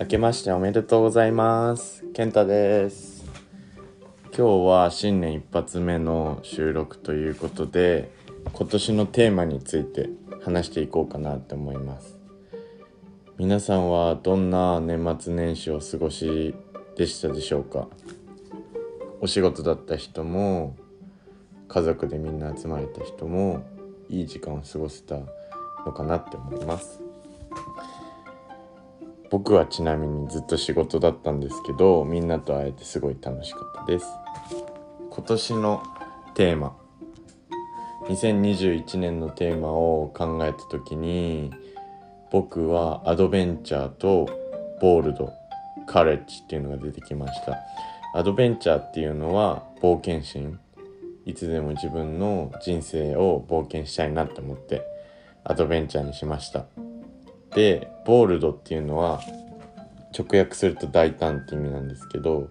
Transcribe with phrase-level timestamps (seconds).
[0.00, 2.04] 明けましておめでとうございます。
[2.14, 3.24] 健太です。
[4.36, 8.10] 今日は新年一発目の収録ということで
[8.52, 10.10] 今年のテーマについて
[10.42, 12.18] 話していこうかなって思います。
[13.38, 16.56] 皆さんはどんな年末年始を過ごし
[16.96, 17.86] でしたでしょうか？
[19.20, 20.76] お仕事だった人も
[21.68, 23.64] 家族でみんな集まれた人も
[24.08, 25.20] いい時間を過ごせた
[25.86, 27.00] のかなって思います。
[29.34, 34.06] 僕はちなみにずっと仕事だったんですけどみんなと会えてすごい楽しかったです。
[35.10, 35.82] 今年の
[36.34, 36.76] テーマ。
[38.04, 41.50] 2021年のテーマを考えた時に
[42.30, 44.28] 僕はアドベンチャーと
[44.80, 45.32] ボールド
[45.88, 47.58] カレッジっていうのが出てきました。
[48.14, 50.60] アドベンチャーっていうのは冒険心。
[51.26, 54.82] いつでも自分の人生を冒険したいなって思って
[55.42, 56.66] アドベンチャーにしました。
[57.54, 59.20] でボールドっていうのは
[60.16, 62.50] 直訳すると大胆って意味なんですけど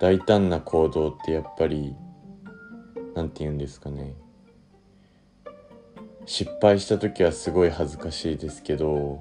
[0.00, 1.94] 大胆な行動ってやっぱり
[3.14, 4.14] 何て言うんですかね。
[6.24, 9.18] 失敗した時はすごい恥ずかしいですけど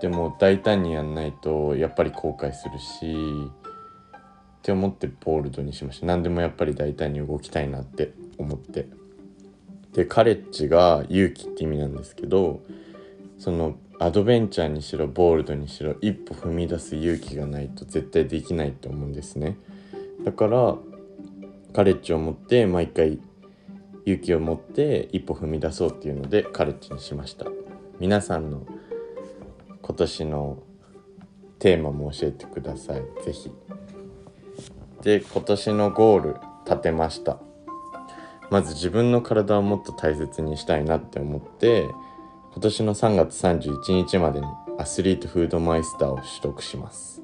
[0.00, 3.16] でも大胆にやんないとやっぱり後悔するし
[4.58, 6.06] って思ってボールドにしました。
[6.06, 8.86] 何でもやっぱり大胆に動きたいなって思って。
[9.92, 12.60] でカレッジが勇気って意味なんですけど
[13.38, 19.56] そのアドベンチャーにしろボールドにしろ一歩踏み出す勇気がないと絶対できないと思うんですね。
[20.24, 20.76] だから
[21.72, 23.18] カレッジを持って毎回
[24.04, 27.46] 勇気を持って一歩踏み出そうっていうのでカレッジにしました。
[27.98, 28.66] 皆さんの
[29.82, 30.58] 今年の
[31.58, 33.02] テーマも教えてください。
[33.24, 33.52] 是非
[35.02, 37.38] で今年のゴール立てました。
[38.50, 41.88] まず自分の体をもっと大切にしたいなって思って
[42.56, 44.46] 今年の3月31日までに
[44.78, 47.20] アスリートフードマイスターを取得します。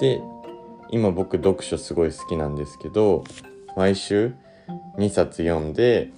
[0.00, 0.22] で
[0.90, 3.24] 今僕読書すごい好きなんですけど
[3.76, 4.32] 毎週
[4.96, 6.12] 2冊読んで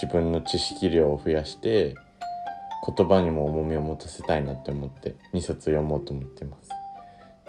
[0.00, 1.96] 自分の知識量を増やして
[2.96, 6.70] 言葉にも重みを持たせたいなって思って2冊読もうと思ってます。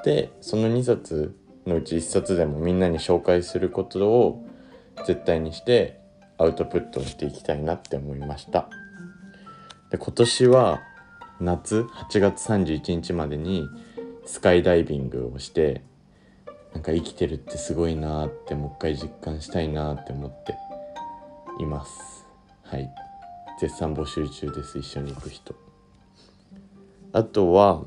[0.03, 1.35] でその2冊
[1.67, 4.43] のうち1冊でもみんなに紹介することを
[5.05, 5.99] 絶対にして
[6.39, 8.67] アウトプットをしていきたいなって思いました。
[9.95, 10.81] で今年は
[11.39, 13.65] 夏8月31日までに
[14.25, 15.83] スカイダイビングをして
[16.73, 20.53] なんか生きてるってすごいなってもう一回実感したいなって思って
[21.61, 22.27] います。
[22.63, 22.89] はい。
[23.61, 25.55] 絶賛募集中です一緒に行く人。
[27.13, 27.81] あとは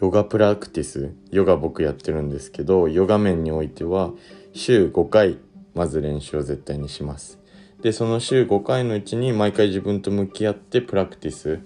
[0.00, 4.10] ヨガプラクティスヨガ僕やってるんですけどヨガ面においては
[4.52, 5.38] 週5回
[5.74, 7.38] まず練習を絶対にします。
[7.80, 11.60] でその週5回のうちに毎回自分と向き合ってプラクティス。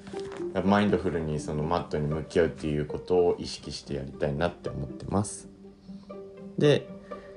[0.65, 5.49] マインドフルにそのマットに向き合うっていうことを意識してやりたいなって思ってます。
[6.59, 6.87] で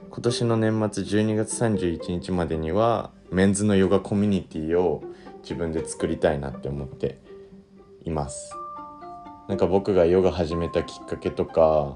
[0.09, 5.03] 今年の年末12月31日までにはメンズのヨガコミュニティを
[5.43, 7.19] 自分で作りたいなって思って
[8.03, 8.53] います。
[9.47, 11.95] なんか僕がヨガ始めたきっかけとか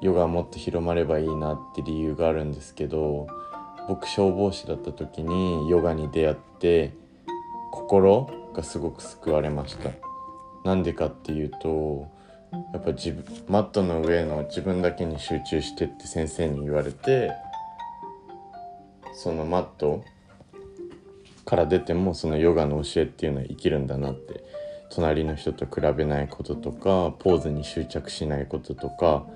[0.00, 3.26] ヨガもっと広まればいいなって理由があるんですけど
[3.88, 6.92] 僕消防士だった時にヨガに出会って
[7.72, 9.90] 心がすごく救われました。
[10.64, 12.06] なんでかっていうと
[12.72, 17.32] やっぱ自分マットの上の自分だけに集中してって先生に言われて
[19.14, 20.04] そのマット
[21.44, 24.44] から出てもそのヨガの教えっていうのは生きるんだなって
[24.90, 29.26] 隣の人と比べないこととかポーズに執着しないこととか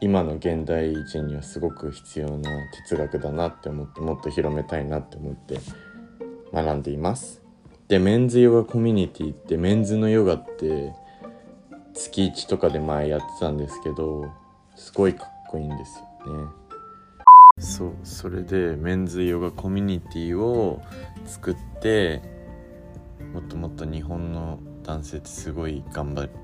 [0.00, 2.50] 今の現代人にはすごく必要な
[2.88, 5.58] 哲学だなって思ってもっと広めたいなって思って
[6.52, 7.42] 学んでいます。
[7.88, 10.92] でメンズヨガコミュニティってメンズのヨガって
[11.92, 14.30] 月1とかで前やってたんですけど
[14.74, 16.50] すごいかっこいいんですよね。
[17.58, 20.82] そうそれでメンズヨガコミュニティを
[21.24, 22.20] 作って
[23.32, 26.43] もっともっと日本の男性ってすごい頑張って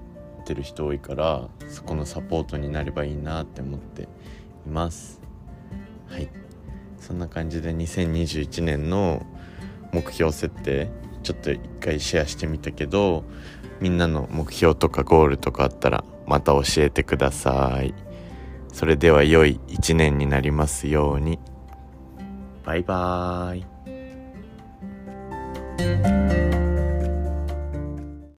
[0.51, 5.21] ってる人多いからそこのサポートになればいいなって思っています。
[6.09, 6.29] はい。
[6.99, 9.25] そんな感じで2021年の
[9.93, 10.91] 目標設定
[11.23, 13.25] ちょっと一回シェアしてみたけど
[13.81, 17.95] みんなの目標とかゴールとかあったらまた教えてください。
[18.73, 21.39] それでは良い一年になりますように。
[22.65, 23.59] バイバー
[26.67, 26.70] イ。